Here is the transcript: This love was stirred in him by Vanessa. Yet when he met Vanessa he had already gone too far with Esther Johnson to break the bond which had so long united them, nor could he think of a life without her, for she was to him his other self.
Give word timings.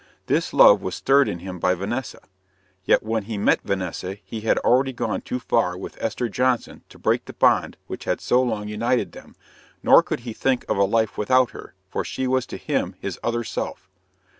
This 0.25 0.51
love 0.51 0.81
was 0.81 0.95
stirred 0.95 1.29
in 1.29 1.37
him 1.37 1.59
by 1.59 1.75
Vanessa. 1.75 2.21
Yet 2.85 3.03
when 3.03 3.25
he 3.25 3.37
met 3.37 3.61
Vanessa 3.63 4.17
he 4.25 4.41
had 4.41 4.57
already 4.57 4.93
gone 4.93 5.21
too 5.21 5.37
far 5.39 5.77
with 5.77 5.95
Esther 6.01 6.27
Johnson 6.27 6.81
to 6.89 6.97
break 6.97 7.25
the 7.25 7.33
bond 7.33 7.77
which 7.85 8.05
had 8.05 8.19
so 8.19 8.41
long 8.41 8.67
united 8.67 9.11
them, 9.11 9.35
nor 9.83 10.01
could 10.01 10.21
he 10.21 10.33
think 10.33 10.65
of 10.67 10.77
a 10.77 10.85
life 10.85 11.19
without 11.19 11.51
her, 11.51 11.75
for 11.87 12.03
she 12.03 12.25
was 12.25 12.47
to 12.47 12.57
him 12.57 12.95
his 12.99 13.19
other 13.23 13.43
self. 13.43 13.91